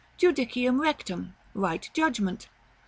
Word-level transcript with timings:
Judicium 0.17 0.81
rectum. 0.81 1.35
Right 1.53 1.87
judgment. 1.93 2.49